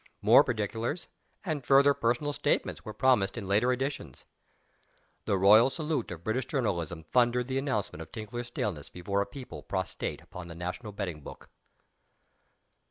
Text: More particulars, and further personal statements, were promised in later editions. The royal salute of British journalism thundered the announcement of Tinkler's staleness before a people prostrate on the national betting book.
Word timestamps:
More 0.23 0.43
particulars, 0.43 1.07
and 1.45 1.63
further 1.63 1.93
personal 1.93 2.33
statements, 2.33 2.83
were 2.83 2.91
promised 2.91 3.37
in 3.37 3.47
later 3.47 3.71
editions. 3.71 4.25
The 5.25 5.37
royal 5.37 5.69
salute 5.69 6.09
of 6.09 6.23
British 6.23 6.47
journalism 6.47 7.03
thundered 7.03 7.47
the 7.47 7.59
announcement 7.59 8.01
of 8.01 8.11
Tinkler's 8.11 8.47
staleness 8.47 8.89
before 8.89 9.21
a 9.21 9.27
people 9.27 9.61
prostrate 9.61 10.23
on 10.33 10.47
the 10.47 10.55
national 10.55 10.91
betting 10.91 11.21
book. 11.21 11.51